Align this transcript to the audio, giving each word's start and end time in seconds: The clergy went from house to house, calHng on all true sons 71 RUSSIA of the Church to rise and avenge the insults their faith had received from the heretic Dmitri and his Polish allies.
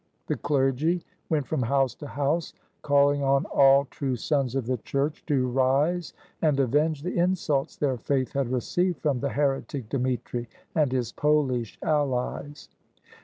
The 0.25 0.35
clergy 0.35 1.05
went 1.29 1.45
from 1.45 1.61
house 1.61 1.93
to 1.93 2.07
house, 2.07 2.55
calHng 2.83 3.21
on 3.21 3.45
all 3.45 3.85
true 3.85 4.15
sons 4.15 4.53
71 4.53 4.53
RUSSIA 4.53 4.57
of 4.57 4.65
the 4.65 4.83
Church 4.83 5.25
to 5.27 5.47
rise 5.47 6.13
and 6.41 6.59
avenge 6.59 7.03
the 7.03 7.15
insults 7.19 7.75
their 7.77 7.97
faith 7.99 8.31
had 8.33 8.49
received 8.51 8.97
from 9.03 9.19
the 9.19 9.29
heretic 9.29 9.89
Dmitri 9.89 10.49
and 10.73 10.91
his 10.91 11.11
Polish 11.11 11.77
allies. 11.83 12.67